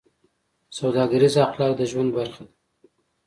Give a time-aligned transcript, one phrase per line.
[0.77, 2.53] سوداګریز اخلاق د ژوند برخه ده.